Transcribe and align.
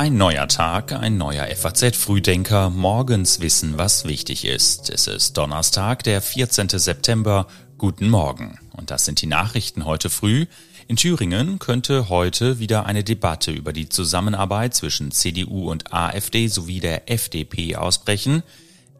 Ein 0.00 0.16
neuer 0.16 0.48
Tag, 0.48 0.92
ein 0.92 1.18
neuer 1.18 1.46
FAZ-Frühdenker. 1.54 2.70
Morgens 2.70 3.40
wissen, 3.40 3.76
was 3.76 4.06
wichtig 4.06 4.46
ist. 4.46 4.88
Es 4.88 5.06
ist 5.06 5.36
Donnerstag, 5.36 6.04
der 6.04 6.22
14. 6.22 6.70
September. 6.70 7.46
Guten 7.76 8.08
Morgen. 8.08 8.58
Und 8.72 8.90
das 8.90 9.04
sind 9.04 9.20
die 9.20 9.26
Nachrichten 9.26 9.84
heute 9.84 10.08
früh. 10.08 10.46
In 10.88 10.96
Thüringen 10.96 11.58
könnte 11.58 12.08
heute 12.08 12.58
wieder 12.58 12.86
eine 12.86 13.04
Debatte 13.04 13.52
über 13.52 13.72
die 13.72 13.88
Zusammenarbeit 13.88 14.74
zwischen 14.74 15.10
CDU 15.10 15.70
und 15.70 15.92
AfD 15.92 16.46
sowie 16.46 16.80
der 16.80 17.10
FDP 17.10 17.76
ausbrechen. 17.76 18.42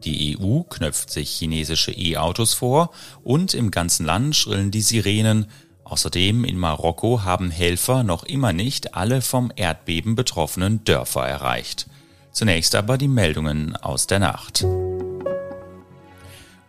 Die 0.03 0.37
EU 0.39 0.61
knöpft 0.61 1.09
sich 1.09 1.29
chinesische 1.31 1.91
E-Autos 1.91 2.53
vor 2.53 2.91
und 3.23 3.53
im 3.53 3.71
ganzen 3.71 4.05
Land 4.05 4.35
schrillen 4.35 4.71
die 4.71 4.81
Sirenen. 4.81 5.47
Außerdem 5.91 6.45
in 6.45 6.57
Marokko 6.57 7.23
haben 7.25 7.51
Helfer 7.51 8.03
noch 8.03 8.23
immer 8.23 8.53
nicht 8.53 8.95
alle 8.95 9.21
vom 9.21 9.51
Erdbeben 9.53 10.15
betroffenen 10.15 10.85
Dörfer 10.85 11.27
erreicht. 11.27 11.85
Zunächst 12.31 12.75
aber 12.75 12.97
die 12.97 13.09
Meldungen 13.09 13.75
aus 13.75 14.07
der 14.07 14.19
Nacht. 14.19 14.65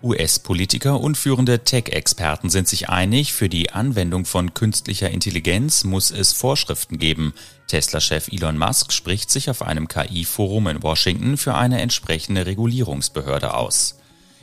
US-Politiker 0.03 0.99
und 1.01 1.17
führende 1.17 1.63
Tech-Experten 1.63 2.51
sind 2.51 2.67
sich 2.67 2.89
einig, 2.89 3.33
für 3.33 3.49
die 3.49 3.71
Anwendung 3.71 4.25
von 4.25 4.55
künstlicher 4.55 5.13
Intelligenz 5.13 5.85
muss 5.85 6.11
es 6.11 6.33
Vorschriften 6.33 6.99
geben. 6.99 7.33
Tesla-Chef 7.69 8.27
Elon 8.27 8.59
Musk 8.59 8.93
spricht 8.93 9.31
sich 9.31 9.49
auf 9.49 9.63
einem 9.63 9.87
KI-Forum 9.87 10.67
in 10.67 10.83
Washington 10.83 11.37
für 11.37 11.55
eine 11.55 11.81
entsprechende 11.81 12.45
Regulierungsbehörde 12.45 13.55
aus. 13.55 14.02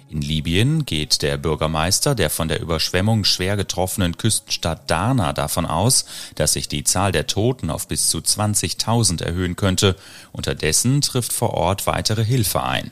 In 0.10 0.22
Libyen 0.22 0.86
geht 0.86 1.22
der 1.22 1.38
Bürgermeister 1.38 2.16
der 2.16 2.32
von 2.32 2.48
der 2.48 2.62
Überschwemmung 2.62 3.26
schwer 3.26 3.56
getroffenen 3.56 4.18
Küstenstadt 4.18 4.90
Darna 4.90 5.34
davon 5.34 5.68
aus, 5.68 6.06
dass 6.34 6.54
sich 6.54 6.68
die 6.68 6.84
Zahl 6.84 7.12
der 7.12 7.28
Toten 7.28 7.70
auf 7.70 7.88
bis 7.88 8.10
zu 8.10 8.18
20.000 8.18 9.24
erhöhen 9.24 9.56
könnte. 9.56 9.96
Unterdessen 10.32 11.02
trifft 11.02 11.32
vor 11.32 11.54
Ort 11.54 11.86
weitere 11.86 12.26
Hilfe 12.26 12.64
ein. 12.64 12.90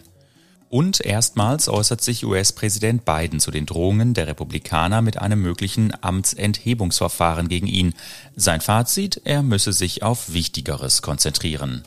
Und 0.69 0.99
erstmals 0.99 1.69
äußert 1.69 2.01
sich 2.01 2.23
US-Präsident 2.23 3.03
Biden 3.03 3.39
zu 3.39 3.49
den 3.49 3.65
Drohungen 3.65 4.13
der 4.13 4.27
Republikaner 4.27 5.01
mit 5.01 5.17
einem 5.17 5.41
möglichen 5.41 5.93
Amtsenthebungsverfahren 5.99 7.47
gegen 7.47 7.67
ihn. 7.67 7.95
Sein 8.35 8.61
Fazit, 8.61 9.21
er 9.23 9.41
müsse 9.41 9.73
sich 9.73 10.03
auf 10.03 10.33
Wichtigeres 10.33 11.01
konzentrieren. 11.01 11.83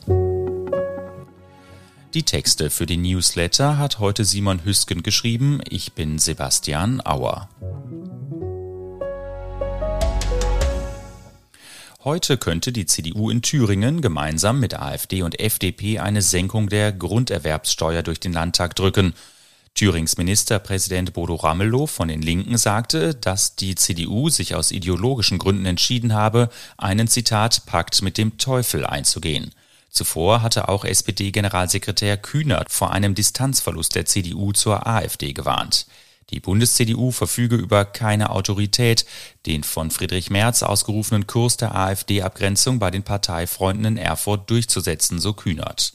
Die 2.13 2.23
Texte 2.23 2.69
für 2.69 2.85
die 2.85 2.97
Newsletter 2.97 3.77
hat 3.77 3.99
heute 3.99 4.25
Simon 4.25 4.65
Hüsken 4.65 5.01
geschrieben. 5.01 5.61
Ich 5.69 5.93
bin 5.93 6.19
Sebastian 6.19 6.99
Auer. 7.05 7.47
Heute 12.03 12.37
könnte 12.37 12.73
die 12.73 12.85
CDU 12.85 13.29
in 13.29 13.41
Thüringen 13.41 14.01
gemeinsam 14.01 14.59
mit 14.59 14.73
AfD 14.73 15.23
und 15.23 15.39
FDP 15.39 15.99
eine 15.99 16.21
Senkung 16.21 16.67
der 16.67 16.91
Grunderwerbssteuer 16.91 18.03
durch 18.03 18.19
den 18.19 18.33
Landtag 18.33 18.75
drücken. 18.75 19.13
Thürings 19.73 20.17
Ministerpräsident 20.17 21.13
Bodo 21.13 21.35
Ramelow 21.35 21.87
von 21.87 22.09
den 22.09 22.21
Linken 22.21 22.57
sagte, 22.57 23.15
dass 23.15 23.55
die 23.55 23.75
CDU 23.75 24.27
sich 24.27 24.53
aus 24.53 24.71
ideologischen 24.71 25.37
Gründen 25.37 25.65
entschieden 25.65 26.13
habe, 26.13 26.49
einen 26.77 27.07
Zitat 27.07 27.65
Pakt 27.67 28.01
mit 28.01 28.17
dem 28.17 28.37
Teufel 28.37 28.85
einzugehen. 28.85 29.53
Zuvor 29.91 30.41
hatte 30.41 30.69
auch 30.69 30.85
SPD-Generalsekretär 30.85 32.15
Kühnert 32.15 32.71
vor 32.71 32.91
einem 32.91 33.13
Distanzverlust 33.13 33.93
der 33.93 34.05
CDU 34.05 34.53
zur 34.53 34.87
AfD 34.87 35.33
gewarnt. 35.33 35.85
Die 36.29 36.39
Bundes-CDU 36.39 37.11
verfüge 37.11 37.57
über 37.57 37.83
keine 37.83 38.29
Autorität, 38.29 39.05
den 39.45 39.65
von 39.65 39.91
Friedrich 39.91 40.29
Merz 40.29 40.63
ausgerufenen 40.63 41.27
Kurs 41.27 41.57
der 41.57 41.75
AfD-Abgrenzung 41.75 42.79
bei 42.79 42.89
den 42.89 43.03
Parteifreunden 43.03 43.83
in 43.83 43.97
Erfurt 43.97 44.49
durchzusetzen, 44.49 45.19
so 45.19 45.33
Kühnert. 45.33 45.91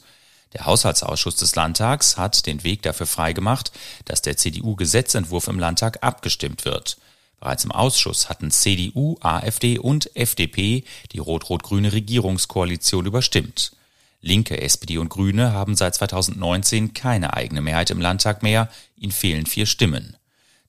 Der 0.53 0.67
Haushaltsausschuss 0.67 1.35
des 1.37 1.55
Landtags 1.55 2.17
hat 2.17 2.45
den 2.45 2.63
Weg 2.63 2.83
dafür 2.83 3.07
freigemacht, 3.07 3.71
dass 4.05 4.21
der 4.21 4.37
CDU-Gesetzentwurf 4.37 5.47
im 5.47 5.57
Landtag 5.57 6.03
abgestimmt 6.03 6.65
wird. 6.65 6.97
Bereits 7.39 7.65
im 7.65 7.71
Ausschuss 7.71 8.29
hatten 8.29 8.51
CDU, 8.51 9.17
AfD 9.21 9.79
und 9.79 10.15
FDP 10.15 10.83
die 11.13 11.19
rot-rot-grüne 11.19 11.93
Regierungskoalition 11.93 13.07
überstimmt. 13.07 13.71
Linke, 14.21 14.61
SPD 14.61 14.97
und 14.97 15.09
Grüne 15.09 15.53
haben 15.53 15.75
seit 15.75 15.95
2019 15.95 16.93
keine 16.93 17.33
eigene 17.33 17.61
Mehrheit 17.61 17.91
im 17.91 18.01
Landtag 18.01 18.43
mehr, 18.43 18.69
ihnen 18.95 19.11
fehlen 19.11 19.45
vier 19.45 19.65
Stimmen. 19.65 20.17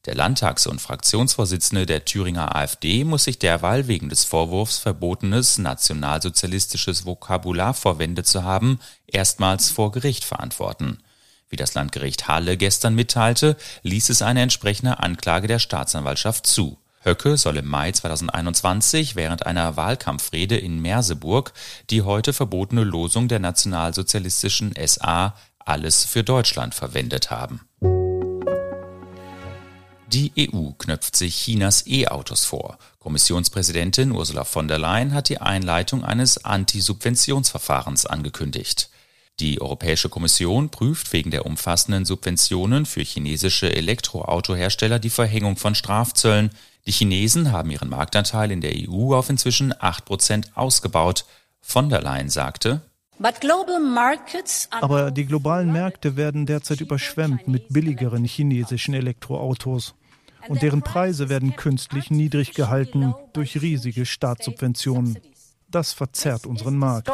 Der 0.04 0.14
Landtags- 0.14 0.66
und 0.66 0.81
Fraktionsvorsitzende 0.81 1.84
der 1.84 2.04
Thüringer 2.04 2.54
AfD 2.54 3.04
muss 3.04 3.25
sich 3.25 3.38
derweil 3.38 3.88
wegen 3.88 4.09
des 4.09 4.25
Vorwurfs 4.25 4.78
verbotenes 4.78 5.59
nationalsozialistisches 5.59 7.04
Vokabular 7.04 7.75
verwendet 7.75 8.26
zu 8.26 8.44
haben, 8.44 8.78
erstmals 9.06 9.70
vor 9.70 9.92
Gericht 9.92 10.25
verantworten. 10.25 10.98
Wie 11.50 11.56
das 11.56 11.75
Landgericht 11.75 12.28
Halle 12.28 12.56
gestern 12.56 12.94
mitteilte, 12.94 13.56
ließ 13.82 14.10
es 14.10 14.22
eine 14.22 14.42
entsprechende 14.42 15.00
Anklage 15.00 15.48
der 15.48 15.59
Staatsanwaltschaft 15.59 16.47
zu. 16.47 16.78
Höcke 17.08 17.38
soll 17.38 17.56
im 17.56 17.66
Mai 17.66 17.91
2021 17.91 19.16
während 19.16 19.46
einer 19.46 19.76
Wahlkampfrede 19.76 20.58
in 20.58 20.80
Merseburg 20.80 21.52
die 21.88 22.02
heute 22.02 22.34
verbotene 22.34 22.84
Losung 22.84 23.28
der 23.28 23.38
nationalsozialistischen 23.38 24.74
SA 24.86 25.34
Alles 25.58 26.04
für 26.04 26.22
Deutschland 26.22 26.74
verwendet 26.74 27.30
haben. 27.30 27.60
Die 30.12 30.32
EU 30.38 30.70
knöpft 30.78 31.16
sich 31.16 31.36
Chinas 31.36 31.86
E-Autos 31.86 32.44
vor. 32.44 32.78
Kommissionspräsidentin 32.98 34.12
Ursula 34.12 34.44
von 34.44 34.68
der 34.68 34.78
Leyen 34.78 35.12
hat 35.14 35.28
die 35.28 35.38
Einleitung 35.38 36.04
eines 36.04 36.44
Antisubventionsverfahrens 36.44 38.06
angekündigt. 38.06 38.91
Die 39.41 39.60
Europäische 39.60 40.08
Kommission 40.08 40.68
prüft 40.68 41.12
wegen 41.12 41.30
der 41.30 41.47
umfassenden 41.47 42.04
Subventionen 42.04 42.86
für 42.86 43.02
chinesische 43.02 43.72
Elektroautohersteller 43.72 44.98
die 44.98 45.10
Verhängung 45.10 45.56
von 45.56 45.76
Strafzöllen. 45.76 46.50
Die 46.88 46.93
Chinesen 46.93 47.53
haben 47.53 47.71
ihren 47.71 47.91
Marktanteil 47.91 48.50
in 48.50 48.62
der 48.62 48.72
EU 48.75 49.15
auf 49.15 49.28
inzwischen 49.28 49.75
8 49.78 50.06
Prozent 50.06 50.56
ausgebaut. 50.56 51.26
Von 51.60 51.91
der 51.91 52.00
Leyen 52.00 52.31
sagte, 52.31 52.81
aber 54.81 55.10
die 55.10 55.27
globalen 55.27 55.71
Märkte 55.71 56.16
werden 56.16 56.47
derzeit 56.47 56.81
überschwemmt 56.81 57.47
mit 57.47 57.69
billigeren 57.69 58.25
chinesischen 58.25 58.94
Elektroautos. 58.94 59.97
Und 60.48 60.62
deren 60.62 60.81
Preise 60.81 61.28
werden 61.28 61.56
künstlich 61.56 62.10
niedrig 62.10 62.54
gehalten 62.54 63.12
durch 63.34 63.60
riesige 63.60 64.06
Staatssubventionen. 64.06 65.19
Das 65.71 65.93
verzerrt 65.93 66.47
unseren 66.47 66.78
Markt. 66.78 67.10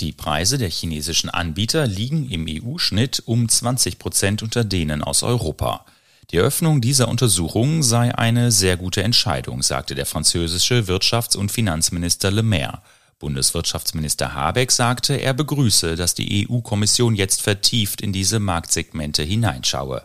Die 0.00 0.12
Preise 0.12 0.58
der 0.58 0.70
chinesischen 0.70 1.30
Anbieter 1.30 1.86
liegen 1.86 2.28
im 2.28 2.46
EU-Schnitt 2.48 3.22
um 3.24 3.48
20 3.48 4.00
Prozent 4.00 4.42
unter 4.42 4.64
denen 4.64 5.04
aus 5.04 5.22
Europa. 5.22 5.84
Die 6.30 6.36
Eröffnung 6.36 6.82
dieser 6.82 7.08
Untersuchung 7.08 7.82
sei 7.82 8.14
eine 8.14 8.52
sehr 8.52 8.76
gute 8.76 9.02
Entscheidung, 9.02 9.62
sagte 9.62 9.94
der 9.94 10.04
französische 10.04 10.86
Wirtschafts- 10.86 11.38
und 11.38 11.50
Finanzminister 11.50 12.30
Le 12.30 12.42
Maire. 12.42 12.82
Bundeswirtschaftsminister 13.18 14.34
Habeck 14.34 14.70
sagte, 14.70 15.14
er 15.14 15.32
begrüße, 15.32 15.96
dass 15.96 16.14
die 16.14 16.46
EU-Kommission 16.46 17.14
jetzt 17.14 17.40
vertieft 17.40 18.02
in 18.02 18.12
diese 18.12 18.40
Marktsegmente 18.40 19.22
hineinschaue. 19.22 20.04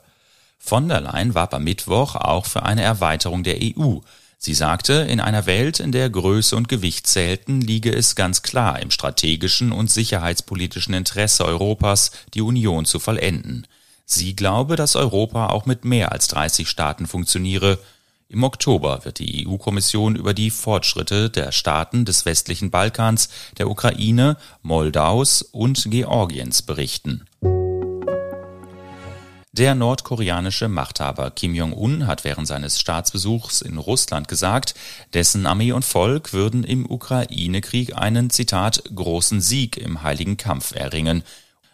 Von 0.57 0.87
der 0.87 1.01
Leyen 1.01 1.35
warb 1.35 1.53
am 1.53 1.65
Mittwoch 1.65 2.15
auch 2.15 2.45
für 2.45 2.63
eine 2.63 2.83
Erweiterung 2.83 3.43
der 3.43 3.57
EU. 3.61 3.97
Sie 4.37 4.53
sagte, 4.53 4.93
in 4.93 5.19
einer 5.19 5.45
Welt, 5.45 5.81
in 5.81 5.91
der 5.91 6.09
Größe 6.09 6.55
und 6.55 6.69
Gewicht 6.69 7.05
zählten, 7.05 7.59
liege 7.59 7.93
es 7.93 8.15
ganz 8.15 8.41
klar 8.43 8.81
im 8.81 8.91
strategischen 8.91 9.73
und 9.73 9.91
sicherheitspolitischen 9.91 10.93
Interesse 10.93 11.43
Europas, 11.43 12.11
die 12.33 12.41
Union 12.41 12.85
zu 12.85 12.99
vollenden. 12.99 13.67
Sie 14.05 14.35
glaube, 14.35 14.75
dass 14.75 14.95
Europa 14.95 15.47
auch 15.47 15.65
mit 15.65 15.85
mehr 15.85 16.11
als 16.11 16.27
30 16.27 16.67
Staaten 16.67 17.07
funktioniere. 17.07 17.79
Im 18.27 18.43
Oktober 18.43 19.05
wird 19.05 19.19
die 19.19 19.47
EU-Kommission 19.47 20.15
über 20.15 20.33
die 20.33 20.49
Fortschritte 20.49 21.29
der 21.29 21.51
Staaten 21.51 22.03
des 22.03 22.25
westlichen 22.25 22.71
Balkans, 22.71 23.29
der 23.57 23.69
Ukraine, 23.69 24.37
Moldaus 24.61 25.41
und 25.41 25.85
Georgiens 25.89 26.61
berichten. 26.63 27.25
Der 29.55 29.75
nordkoreanische 29.75 30.67
Machthaber 30.67 31.29
Kim 31.29 31.53
Jong-un 31.53 32.07
hat 32.07 32.23
während 32.23 32.47
seines 32.47 32.79
Staatsbesuchs 32.79 33.61
in 33.61 33.77
Russland 33.77 34.27
gesagt, 34.27 34.73
dessen 35.13 35.45
Armee 35.45 35.73
und 35.73 35.85
Volk 35.85 36.33
würden 36.33 36.63
im 36.63 36.89
Ukraine-Krieg 36.89 37.95
einen, 37.95 38.31
Zitat, 38.31 38.81
großen 38.95 39.41
Sieg 39.41 39.77
im 39.77 40.01
heiligen 40.01 40.37
Kampf 40.37 40.73
erringen. 40.73 41.21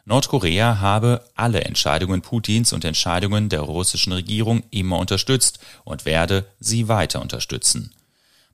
Nordkorea 0.06 0.80
habe 0.80 1.24
alle 1.36 1.63
Entscheidungen 1.63 2.22
Putins 2.22 2.74
und 2.74 2.84
Entscheidungen 2.86 3.50
der 3.50 3.62
russischen 3.62 4.13
Regierung 4.13 4.63
immer 4.72 4.98
unterstützt 4.98 5.60
und 5.84 6.06
werde 6.06 6.46
sie 6.60 6.88
weiter 6.88 7.22
unterstützen. 7.22 7.94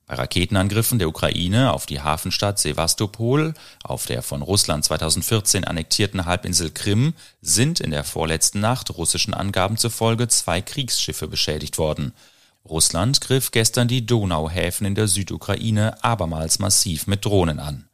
Bei 0.08 0.16
Raketenangriffen 0.16 1.00
der 1.00 1.08
Ukraine 1.08 1.74
auf 1.74 1.88
die 1.88 2.00
Hafenstadt 2.00 2.60
Sevastopol, 2.60 3.56
auf 3.84 4.06
der 4.06 4.22
von 4.22 4.44
Russland 4.44 4.86
2014 4.86 5.64
annektierten 5.64 6.26
Halbinsel 6.26 6.70
Krim, 6.70 7.14
sind 7.42 7.80
in 7.80 7.90
der 7.90 8.04
vorletzten 8.04 8.60
Nacht 8.60 8.96
russischen 8.96 9.34
Angaben 9.34 9.78
zufolge 9.78 10.28
zwei 10.28 10.62
Kriegsschiffe 10.62 11.28
beschädigt 11.28 11.80
worden. 11.80 12.14
Russland 12.70 13.20
griff 13.22 13.50
gestern 13.50 13.88
die 13.88 14.06
Donauhäfen 14.06 14.86
in 14.86 14.96
der 14.96 15.08
Südukraine 15.08 16.04
abermals 16.04 16.60
massiv 16.60 17.08
mit 17.08 17.26
Drohnen 17.26 17.60
an. 17.60 17.88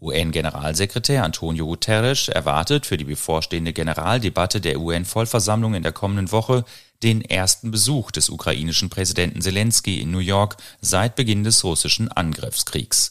UN-Generalsekretär 0.00 1.24
Antonio 1.24 1.66
Guterres 1.66 2.28
erwartet 2.28 2.86
für 2.86 2.96
die 2.96 3.04
bevorstehende 3.04 3.72
Generaldebatte 3.72 4.60
der 4.60 4.80
UN-Vollversammlung 4.80 5.74
in 5.74 5.82
der 5.82 5.92
kommenden 5.92 6.32
Woche 6.32 6.64
den 7.02 7.22
ersten 7.22 7.70
Besuch 7.70 8.10
des 8.10 8.30
ukrainischen 8.30 8.90
Präsidenten 8.90 9.40
Zelensky 9.40 10.00
in 10.00 10.10
New 10.10 10.18
York 10.18 10.56
seit 10.80 11.16
Beginn 11.16 11.44
des 11.44 11.64
russischen 11.64 12.10
Angriffskriegs. 12.10 13.10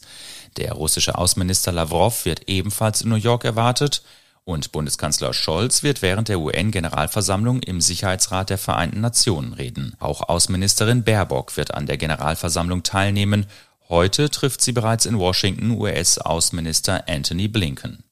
Der 0.56 0.72
russische 0.72 1.16
Außenminister 1.16 1.72
Lavrov 1.72 2.24
wird 2.24 2.48
ebenfalls 2.48 3.02
in 3.02 3.08
New 3.08 3.16
York 3.16 3.44
erwartet 3.44 4.02
und 4.44 4.72
Bundeskanzler 4.72 5.32
Scholz 5.32 5.82
wird 5.82 6.02
während 6.02 6.28
der 6.28 6.40
UN-Generalversammlung 6.40 7.62
im 7.62 7.80
Sicherheitsrat 7.80 8.50
der 8.50 8.58
Vereinten 8.58 9.00
Nationen 9.00 9.52
reden. 9.52 9.94
Auch 10.00 10.28
Außenministerin 10.28 11.04
Baerbock 11.04 11.56
wird 11.56 11.74
an 11.74 11.86
der 11.86 11.98
Generalversammlung 11.98 12.82
teilnehmen. 12.82 13.46
Heute 13.90 14.30
trifft 14.30 14.60
sie 14.60 14.70
bereits 14.70 15.04
in 15.04 15.18
Washington 15.18 15.72
US-Außenminister 15.72 17.08
Anthony 17.08 17.48
Blinken. 17.48 18.04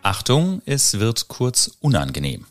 Achtung, 0.00 0.62
es 0.64 1.00
wird 1.00 1.26
kurz 1.26 1.72
unangenehm. 1.80 2.46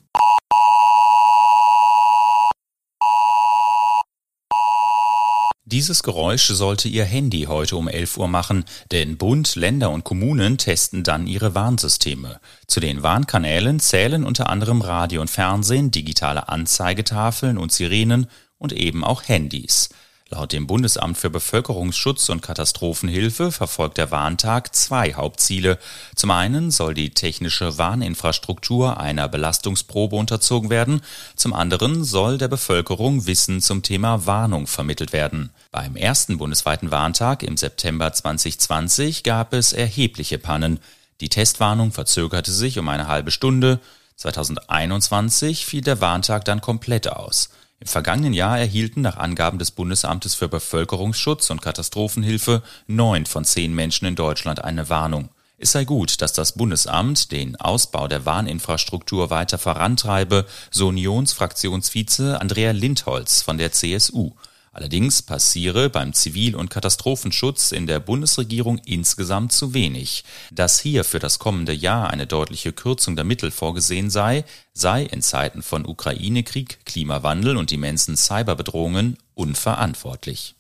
Dieses 5.63 6.03
Geräusch 6.03 6.47
sollte 6.47 6.89
Ihr 6.89 7.05
Handy 7.05 7.43
heute 7.43 7.77
um 7.77 7.87
11 7.87 8.17
Uhr 8.17 8.27
machen, 8.27 8.65
denn 8.91 9.15
Bund, 9.15 9.55
Länder 9.55 9.91
und 9.91 10.03
Kommunen 10.03 10.57
testen 10.57 11.05
dann 11.05 11.25
ihre 11.25 11.55
Warnsysteme. 11.55 12.41
Zu 12.67 12.81
den 12.81 13.01
Warnkanälen 13.01 13.79
zählen 13.79 14.25
unter 14.25 14.49
anderem 14.49 14.81
Radio 14.81 15.21
und 15.21 15.29
Fernsehen, 15.29 15.89
digitale 15.89 16.49
Anzeigetafeln 16.49 17.57
und 17.57 17.71
Sirenen 17.71 18.27
und 18.57 18.73
eben 18.73 19.05
auch 19.05 19.25
Handys. 19.29 19.87
Laut 20.33 20.53
dem 20.53 20.65
Bundesamt 20.65 21.17
für 21.17 21.29
Bevölkerungsschutz 21.29 22.29
und 22.29 22.41
Katastrophenhilfe 22.41 23.51
verfolgt 23.51 23.97
der 23.97 24.11
Warntag 24.11 24.73
zwei 24.73 25.13
Hauptziele. 25.13 25.77
Zum 26.15 26.31
einen 26.31 26.71
soll 26.71 26.93
die 26.93 27.09
technische 27.09 27.77
Warninfrastruktur 27.77 28.97
einer 28.97 29.27
Belastungsprobe 29.27 30.15
unterzogen 30.15 30.69
werden, 30.69 31.01
zum 31.35 31.53
anderen 31.53 32.05
soll 32.05 32.37
der 32.37 32.47
Bevölkerung 32.47 33.27
Wissen 33.27 33.61
zum 33.61 33.83
Thema 33.83 34.25
Warnung 34.25 34.67
vermittelt 34.67 35.11
werden. 35.11 35.49
Beim 35.69 35.97
ersten 35.97 36.37
bundesweiten 36.37 36.91
Warntag 36.91 37.43
im 37.43 37.57
September 37.57 38.13
2020 38.13 39.23
gab 39.23 39.51
es 39.51 39.73
erhebliche 39.73 40.39
Pannen. 40.39 40.79
Die 41.19 41.27
Testwarnung 41.27 41.91
verzögerte 41.91 42.53
sich 42.53 42.79
um 42.79 42.87
eine 42.87 43.09
halbe 43.09 43.31
Stunde. 43.31 43.81
2021 44.15 45.65
fiel 45.65 45.81
der 45.81 45.99
Warntag 45.99 46.45
dann 46.45 46.61
komplett 46.61 47.09
aus. 47.09 47.49
Im 47.81 47.87
vergangenen 47.87 48.33
Jahr 48.33 48.59
erhielten 48.59 49.01
nach 49.01 49.17
Angaben 49.17 49.57
des 49.57 49.71
Bundesamtes 49.71 50.35
für 50.35 50.47
Bevölkerungsschutz 50.47 51.49
und 51.49 51.63
Katastrophenhilfe 51.63 52.61
neun 52.85 53.25
von 53.25 53.43
zehn 53.43 53.73
Menschen 53.73 54.05
in 54.05 54.15
Deutschland 54.15 54.63
eine 54.63 54.87
Warnung. 54.89 55.29
Es 55.57 55.71
sei 55.71 55.83
gut, 55.83 56.21
dass 56.21 56.31
das 56.31 56.51
Bundesamt 56.51 57.31
den 57.31 57.55
Ausbau 57.55 58.07
der 58.07 58.23
Warninfrastruktur 58.27 59.31
weiter 59.31 59.57
vorantreibe, 59.57 60.45
so 60.69 60.89
Unionsfraktionsvize 60.89 62.39
Andrea 62.39 62.69
Lindholz 62.69 63.41
von 63.41 63.57
der 63.57 63.71
CSU. 63.71 64.33
Allerdings 64.73 65.21
passiere 65.21 65.89
beim 65.89 66.13
Zivil- 66.13 66.55
und 66.55 66.69
Katastrophenschutz 66.69 67.73
in 67.73 67.87
der 67.87 67.99
Bundesregierung 67.99 68.77
insgesamt 68.85 69.51
zu 69.51 69.73
wenig. 69.73 70.23
Dass 70.49 70.79
hier 70.79 71.03
für 71.03 71.19
das 71.19 71.39
kommende 71.39 71.73
Jahr 71.73 72.09
eine 72.09 72.25
deutliche 72.25 72.71
Kürzung 72.71 73.17
der 73.17 73.25
Mittel 73.25 73.51
vorgesehen 73.51 74.09
sei, 74.09 74.45
sei 74.73 75.03
in 75.03 75.21
Zeiten 75.21 75.61
von 75.61 75.85
Ukraine-Krieg, 75.85 76.85
Klimawandel 76.85 77.57
und 77.57 77.73
immensen 77.73 78.15
Cyberbedrohungen 78.15 79.17
unverantwortlich. 79.33 80.55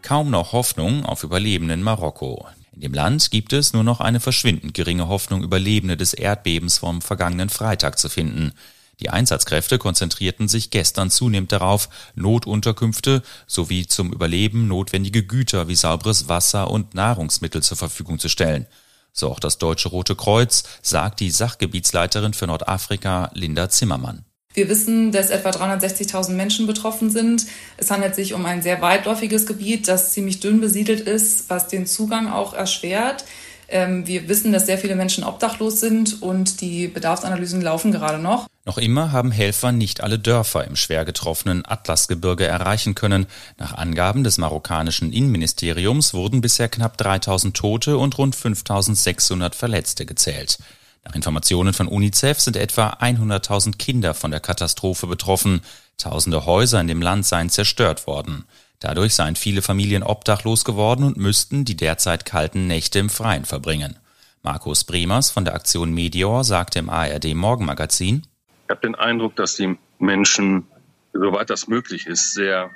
Kaum 0.00 0.30
noch 0.30 0.52
Hoffnung 0.52 1.04
auf 1.04 1.22
Überlebenden 1.22 1.80
in 1.80 1.84
Marokko. 1.84 2.46
In 2.72 2.80
dem 2.80 2.94
Land 2.94 3.30
gibt 3.30 3.52
es 3.52 3.74
nur 3.74 3.84
noch 3.84 4.00
eine 4.00 4.20
verschwindend 4.20 4.72
geringe 4.72 5.08
Hoffnung, 5.08 5.42
Überlebende 5.42 5.98
des 5.98 6.14
Erdbebens 6.14 6.78
vom 6.78 7.02
vergangenen 7.02 7.50
Freitag 7.50 7.98
zu 7.98 8.08
finden. 8.08 8.52
Die 9.00 9.10
Einsatzkräfte 9.10 9.78
konzentrierten 9.78 10.48
sich 10.48 10.70
gestern 10.70 11.10
zunehmend 11.10 11.52
darauf, 11.52 11.88
Notunterkünfte 12.14 13.22
sowie 13.46 13.86
zum 13.86 14.12
Überleben 14.12 14.66
notwendige 14.66 15.22
Güter 15.24 15.68
wie 15.68 15.76
sauberes 15.76 16.28
Wasser 16.28 16.70
und 16.70 16.94
Nahrungsmittel 16.94 17.62
zur 17.62 17.76
Verfügung 17.76 18.18
zu 18.18 18.28
stellen. 18.28 18.66
So 19.12 19.30
auch 19.30 19.40
das 19.40 19.58
Deutsche 19.58 19.88
Rote 19.88 20.16
Kreuz, 20.16 20.64
sagt 20.82 21.20
die 21.20 21.30
Sachgebietsleiterin 21.30 22.34
für 22.34 22.46
Nordafrika 22.46 23.30
Linda 23.34 23.68
Zimmermann. 23.68 24.24
Wir 24.54 24.68
wissen, 24.68 25.12
dass 25.12 25.30
etwa 25.30 25.50
360.000 25.50 26.30
Menschen 26.32 26.66
betroffen 26.66 27.10
sind. 27.10 27.46
Es 27.76 27.90
handelt 27.90 28.14
sich 28.14 28.34
um 28.34 28.44
ein 28.44 28.62
sehr 28.62 28.80
weitläufiges 28.80 29.46
Gebiet, 29.46 29.86
das 29.86 30.12
ziemlich 30.12 30.40
dünn 30.40 30.60
besiedelt 30.60 31.00
ist, 31.00 31.48
was 31.50 31.68
den 31.68 31.86
Zugang 31.86 32.28
auch 32.28 32.54
erschwert. 32.54 33.24
Ähm, 33.68 34.06
wir 34.06 34.28
wissen, 34.28 34.52
dass 34.52 34.66
sehr 34.66 34.78
viele 34.78 34.96
Menschen 34.96 35.24
obdachlos 35.24 35.80
sind 35.80 36.22
und 36.22 36.60
die 36.62 36.88
Bedarfsanalysen 36.88 37.60
laufen 37.60 37.92
gerade 37.92 38.18
noch. 38.18 38.46
Noch 38.64 38.78
immer 38.78 39.12
haben 39.12 39.30
Helfer 39.30 39.72
nicht 39.72 40.02
alle 40.02 40.18
Dörfer 40.18 40.66
im 40.66 40.76
schwer 40.76 41.04
getroffenen 41.04 41.64
Atlasgebirge 41.66 42.46
erreichen 42.46 42.94
können. 42.94 43.26
Nach 43.58 43.74
Angaben 43.74 44.24
des 44.24 44.38
marokkanischen 44.38 45.12
Innenministeriums 45.12 46.14
wurden 46.14 46.40
bisher 46.40 46.68
knapp 46.68 46.96
3000 46.96 47.56
Tote 47.56 47.98
und 47.98 48.16
rund 48.18 48.36
5600 48.36 49.54
Verletzte 49.54 50.06
gezählt. 50.06 50.58
Nach 51.04 51.14
Informationen 51.14 51.72
von 51.72 51.88
UNICEF 51.88 52.40
sind 52.40 52.56
etwa 52.56 52.90
100.000 53.00 53.76
Kinder 53.76 54.14
von 54.14 54.30
der 54.30 54.40
Katastrophe 54.40 55.06
betroffen. 55.06 55.62
Tausende 55.96 56.44
Häuser 56.44 56.80
in 56.80 56.88
dem 56.88 57.00
Land 57.00 57.26
seien 57.26 57.50
zerstört 57.50 58.06
worden. 58.06 58.44
Dadurch 58.80 59.14
seien 59.14 59.36
viele 59.36 59.62
Familien 59.62 60.02
obdachlos 60.02 60.64
geworden 60.64 61.04
und 61.04 61.16
müssten 61.16 61.64
die 61.64 61.76
derzeit 61.76 62.24
kalten 62.24 62.66
Nächte 62.66 62.98
im 62.98 63.10
Freien 63.10 63.44
verbringen. 63.44 63.98
Markus 64.42 64.84
Bremers 64.84 65.30
von 65.30 65.44
der 65.44 65.54
Aktion 65.54 65.92
Medior 65.92 66.44
sagte 66.44 66.78
im 66.78 66.88
ARD 66.88 67.34
Morgenmagazin, 67.34 68.22
Ich 68.64 68.70
habe 68.70 68.80
den 68.80 68.94
Eindruck, 68.94 69.34
dass 69.36 69.56
die 69.56 69.76
Menschen, 69.98 70.66
soweit 71.12 71.50
das 71.50 71.66
möglich 71.66 72.06
ist, 72.06 72.34
sehr 72.34 72.70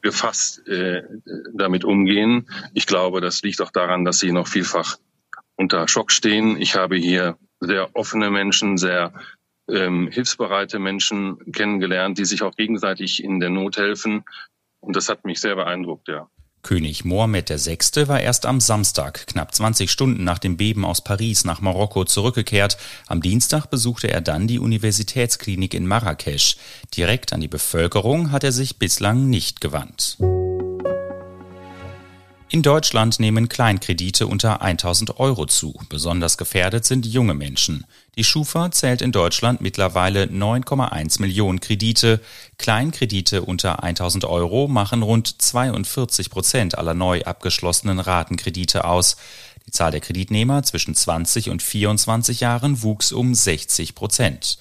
gefasst 0.00 0.66
äh, 0.68 1.02
damit 1.52 1.84
umgehen. 1.84 2.48
Ich 2.72 2.86
glaube, 2.86 3.20
das 3.20 3.42
liegt 3.42 3.60
auch 3.60 3.70
daran, 3.70 4.04
dass 4.04 4.18
sie 4.18 4.32
noch 4.32 4.48
vielfach 4.48 4.96
unter 5.56 5.88
Schock 5.88 6.12
stehen. 6.12 6.60
Ich 6.60 6.74
habe 6.74 6.96
hier 6.96 7.36
sehr 7.60 7.94
offene 7.94 8.30
Menschen, 8.30 8.76
sehr 8.76 9.12
ähm, 9.68 10.08
hilfsbereite 10.10 10.78
Menschen 10.78 11.38
kennengelernt, 11.52 12.18
die 12.18 12.24
sich 12.24 12.42
auch 12.42 12.54
gegenseitig 12.54 13.22
in 13.22 13.40
der 13.40 13.50
Not 13.50 13.76
helfen. 13.76 14.24
Und 14.84 14.96
das 14.96 15.08
hat 15.08 15.24
mich 15.24 15.40
sehr 15.40 15.56
beeindruckt, 15.56 16.08
ja. 16.08 16.28
König 16.62 17.04
Mohammed 17.04 17.50
VI. 17.50 18.08
war 18.08 18.20
erst 18.20 18.46
am 18.46 18.58
Samstag, 18.58 19.26
knapp 19.26 19.54
20 19.54 19.90
Stunden 19.90 20.24
nach 20.24 20.38
dem 20.38 20.56
Beben 20.56 20.84
aus 20.84 21.04
Paris 21.04 21.44
nach 21.44 21.60
Marokko 21.60 22.04
zurückgekehrt. 22.04 22.78
Am 23.06 23.20
Dienstag 23.20 23.66
besuchte 23.66 24.10
er 24.10 24.22
dann 24.22 24.46
die 24.46 24.58
Universitätsklinik 24.58 25.74
in 25.74 25.86
Marrakesch. 25.86 26.56
Direkt 26.96 27.34
an 27.34 27.42
die 27.42 27.48
Bevölkerung 27.48 28.30
hat 28.30 28.44
er 28.44 28.52
sich 28.52 28.78
bislang 28.78 29.28
nicht 29.28 29.60
gewandt. 29.60 30.16
In 32.54 32.62
Deutschland 32.62 33.18
nehmen 33.18 33.48
Kleinkredite 33.48 34.28
unter 34.28 34.62
1000 34.62 35.18
Euro 35.18 35.44
zu. 35.44 35.74
Besonders 35.88 36.38
gefährdet 36.38 36.84
sind 36.84 37.04
junge 37.04 37.34
Menschen. 37.34 37.84
Die 38.14 38.22
Schufa 38.22 38.70
zählt 38.70 39.02
in 39.02 39.10
Deutschland 39.10 39.60
mittlerweile 39.60 40.26
9,1 40.26 41.20
Millionen 41.20 41.58
Kredite. 41.58 42.20
Kleinkredite 42.56 43.42
unter 43.42 43.82
1000 43.82 44.24
Euro 44.26 44.68
machen 44.68 45.02
rund 45.02 45.42
42 45.42 46.30
Prozent 46.30 46.78
aller 46.78 46.94
neu 46.94 47.22
abgeschlossenen 47.24 47.98
Ratenkredite 47.98 48.84
aus. 48.84 49.16
Die 49.66 49.72
Zahl 49.72 49.90
der 49.90 50.00
Kreditnehmer 50.00 50.62
zwischen 50.62 50.94
20 50.94 51.50
und 51.50 51.60
24 51.60 52.38
Jahren 52.38 52.84
wuchs 52.84 53.10
um 53.10 53.34
60 53.34 53.96
Prozent. 53.96 54.58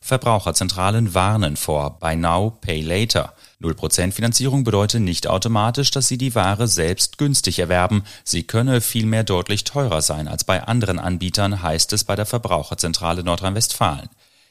Verbraucherzentralen 0.00 1.12
warnen 1.12 1.58
vor 1.58 1.98
Buy 1.98 2.16
Now, 2.16 2.56
Pay 2.62 2.80
Later. 2.80 3.34
0% 3.64 4.12
Finanzierung 4.12 4.64
bedeutet 4.64 5.00
nicht 5.00 5.26
automatisch, 5.26 5.90
dass 5.90 6.08
Sie 6.08 6.18
die 6.18 6.34
Ware 6.34 6.68
selbst 6.68 7.18
günstig 7.18 7.58
erwerben. 7.58 8.04
Sie 8.22 8.42
könne 8.44 8.80
vielmehr 8.80 9.24
deutlich 9.24 9.64
teurer 9.64 10.02
sein 10.02 10.28
als 10.28 10.44
bei 10.44 10.62
anderen 10.62 10.98
Anbietern, 10.98 11.62
heißt 11.62 11.92
es 11.92 12.04
bei 12.04 12.14
der 12.14 12.26
Verbraucherzentrale 12.26 13.24
Nordrhein-Westfalen. 13.24 14.08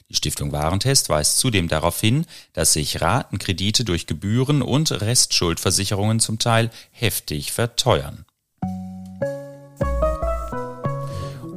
Die 0.09 0.15
Stiftung 0.15 0.51
Warentest 0.51 1.09
weist 1.09 1.37
zudem 1.39 1.67
darauf 1.67 1.99
hin, 1.99 2.25
dass 2.53 2.73
sich 2.73 3.01
Ratenkredite 3.01 3.85
durch 3.85 4.05
Gebühren 4.05 4.61
und 4.61 4.91
Restschuldversicherungen 4.91 6.19
zum 6.19 6.39
Teil 6.39 6.69
heftig 6.91 7.51
verteuern. 7.51 8.25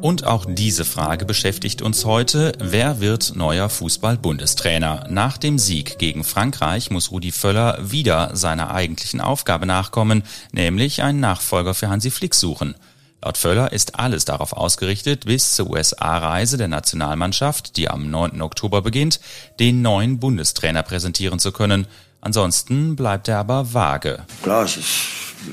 Und 0.06 0.22
auch 0.22 0.46
diese 0.48 0.84
Frage 0.84 1.24
beschäftigt 1.24 1.82
uns 1.82 2.04
heute. 2.04 2.52
Wer 2.60 3.00
wird 3.00 3.34
neuer 3.34 3.68
Fußball-Bundestrainer? 3.68 5.08
Nach 5.10 5.36
dem 5.36 5.58
Sieg 5.58 5.98
gegen 5.98 6.22
Frankreich 6.22 6.92
muss 6.92 7.10
Rudi 7.10 7.32
Völler 7.32 7.76
wieder 7.82 8.30
seiner 8.36 8.70
eigentlichen 8.70 9.20
Aufgabe 9.20 9.66
nachkommen, 9.66 10.22
nämlich 10.52 11.02
einen 11.02 11.18
Nachfolger 11.18 11.74
für 11.74 11.88
Hansi 11.88 12.12
Flick 12.12 12.36
suchen. 12.36 12.76
Laut 13.20 13.36
Völler 13.36 13.72
ist 13.72 13.98
alles 13.98 14.24
darauf 14.24 14.52
ausgerichtet, 14.52 15.24
bis 15.26 15.56
zur 15.56 15.70
USA-Reise 15.70 16.56
der 16.56 16.68
Nationalmannschaft, 16.68 17.76
die 17.76 17.90
am 17.90 18.08
9. 18.08 18.42
Oktober 18.42 18.82
beginnt, 18.82 19.18
den 19.58 19.82
neuen 19.82 20.20
Bundestrainer 20.20 20.84
präsentieren 20.84 21.40
zu 21.40 21.50
können. 21.50 21.88
Ansonsten 22.20 22.94
bleibt 22.94 23.26
er 23.26 23.38
aber 23.38 23.74
vage. 23.74 24.24
Klar, 24.44 24.66
es 24.66 24.76
ist 24.76 24.88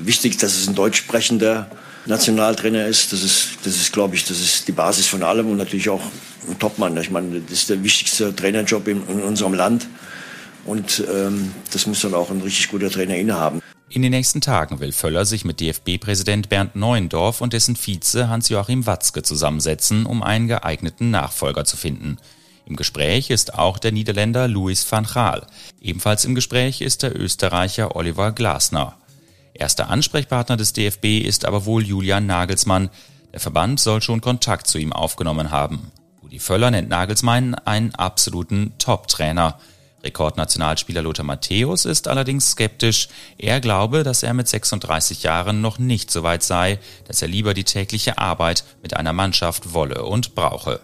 wichtig, 0.03 0.37
dass 0.37 0.53
es 0.53 0.67
ein 0.67 0.75
deutsch 0.75 0.99
sprechender 0.99 1.71
Nationaltrainer 2.05 2.85
ist. 2.87 3.13
Das 3.13 3.23
ist, 3.23 3.57
das 3.63 3.75
ist, 3.75 3.93
glaube 3.93 4.15
ich, 4.15 4.25
das 4.25 4.39
ist 4.39 4.67
die 4.67 4.71
Basis 4.71 5.07
von 5.07 5.23
allem 5.23 5.49
und 5.49 5.57
natürlich 5.57 5.89
auch 5.89 6.01
ein 6.49 6.59
Topmann. 6.59 6.97
Ich 6.97 7.09
meine, 7.09 7.39
das 7.41 7.51
ist 7.51 7.69
der 7.69 7.83
wichtigste 7.83 8.35
Trainerjob 8.35 8.87
in, 8.87 9.07
in 9.07 9.21
unserem 9.21 9.53
Land 9.53 9.87
und 10.65 11.03
ähm, 11.13 11.51
das 11.71 11.87
muss 11.87 12.01
dann 12.01 12.13
auch 12.13 12.29
ein 12.29 12.41
richtig 12.41 12.69
guter 12.69 12.89
Trainer 12.89 13.15
innehaben. 13.15 13.61
In 13.89 14.01
den 14.01 14.11
nächsten 14.11 14.41
Tagen 14.41 14.79
will 14.79 14.91
Völler 14.91 15.25
sich 15.25 15.45
mit 15.45 15.59
DFB-Präsident 15.59 16.49
Bernd 16.49 16.75
Neuendorf 16.75 17.41
und 17.41 17.53
dessen 17.53 17.75
Vize 17.75 18.27
Hans-Joachim 18.27 18.87
Watzke 18.87 19.21
zusammensetzen, 19.21 20.07
um 20.07 20.23
einen 20.23 20.47
geeigneten 20.47 21.11
Nachfolger 21.11 21.63
zu 21.63 21.77
finden. 21.77 22.17
Im 22.65 22.75
Gespräch 22.75 23.29
ist 23.29 23.53
auch 23.53 23.77
der 23.77 23.91
Niederländer 23.91 24.47
Louis 24.47 24.89
van 24.89 25.05
Gaal. 25.05 25.45
Ebenfalls 25.81 26.25
im 26.25 26.33
Gespräch 26.33 26.81
ist 26.81 27.03
der 27.03 27.19
Österreicher 27.19 27.95
Oliver 27.95 28.31
Glasner. 28.31 28.97
Erster 29.53 29.89
Ansprechpartner 29.89 30.57
des 30.57 30.73
DFB 30.73 31.19
ist 31.19 31.45
aber 31.45 31.65
wohl 31.65 31.83
Julian 31.83 32.25
Nagelsmann. 32.25 32.89
Der 33.31 33.39
Verband 33.39 33.79
soll 33.79 34.01
schon 34.01 34.21
Kontakt 34.21 34.67
zu 34.67 34.77
ihm 34.77 34.93
aufgenommen 34.93 35.51
haben. 35.51 35.91
Rudi 36.21 36.39
Völler 36.39 36.71
nennt 36.71 36.89
Nagelsmann 36.89 37.55
einen 37.55 37.93
absoluten 37.93 38.73
Top-Trainer. 38.79 39.59
Rekordnationalspieler 40.03 41.01
Lothar 41.01 41.25
Matthäus 41.25 41.85
ist 41.85 42.07
allerdings 42.07 42.51
skeptisch. 42.51 43.07
Er 43.37 43.61
glaube, 43.61 44.03
dass 44.03 44.21
er 44.23 44.33
mit 44.33 44.47
36 44.47 45.23
Jahren 45.23 45.61
noch 45.61 45.79
nicht 45.79 46.11
so 46.11 46.23
weit 46.23 46.43
sei, 46.43 46.79
dass 47.07 47.21
er 47.21 47.29
lieber 47.29 47.53
die 47.53 47.63
tägliche 47.63 48.17
Arbeit 48.17 48.65
mit 48.81 48.97
einer 48.97 49.13
Mannschaft 49.13 49.73
wolle 49.73 50.03
und 50.03 50.35
brauche. 50.35 50.81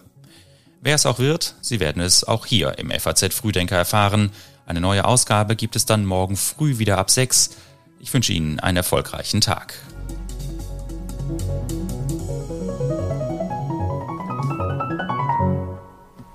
Wer 0.80 0.94
es 0.94 1.04
auch 1.04 1.18
wird, 1.18 1.54
Sie 1.60 1.80
werden 1.80 2.00
es 2.00 2.24
auch 2.24 2.46
hier 2.46 2.78
im 2.78 2.90
FAZ 2.90 3.34
Frühdenker 3.34 3.76
erfahren. 3.76 4.30
Eine 4.64 4.80
neue 4.80 5.04
Ausgabe 5.04 5.54
gibt 5.54 5.76
es 5.76 5.84
dann 5.84 6.06
morgen 6.06 6.36
früh 6.36 6.78
wieder 6.78 6.96
ab 6.96 7.10
6. 7.10 7.50
Ich 8.02 8.12
wünsche 8.14 8.32
Ihnen 8.32 8.58
einen 8.60 8.78
erfolgreichen 8.78 9.42
Tag. 9.42 9.74